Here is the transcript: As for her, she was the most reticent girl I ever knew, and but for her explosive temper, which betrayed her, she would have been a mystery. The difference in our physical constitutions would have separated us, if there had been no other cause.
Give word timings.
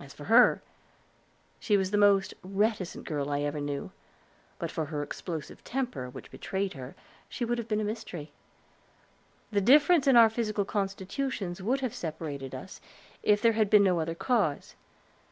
As 0.00 0.12
for 0.12 0.24
her, 0.24 0.60
she 1.60 1.76
was 1.76 1.92
the 1.92 1.96
most 1.96 2.34
reticent 2.42 3.06
girl 3.06 3.30
I 3.30 3.42
ever 3.42 3.60
knew, 3.60 3.80
and 3.82 3.90
but 4.58 4.72
for 4.72 4.86
her 4.86 5.04
explosive 5.04 5.62
temper, 5.62 6.10
which 6.10 6.32
betrayed 6.32 6.72
her, 6.72 6.96
she 7.28 7.44
would 7.44 7.58
have 7.58 7.68
been 7.68 7.78
a 7.80 7.84
mystery. 7.84 8.32
The 9.52 9.60
difference 9.60 10.08
in 10.08 10.16
our 10.16 10.28
physical 10.30 10.64
constitutions 10.64 11.62
would 11.62 11.78
have 11.80 11.94
separated 11.94 12.56
us, 12.56 12.80
if 13.22 13.40
there 13.40 13.52
had 13.52 13.70
been 13.70 13.84
no 13.84 14.00
other 14.00 14.16
cause. 14.16 14.74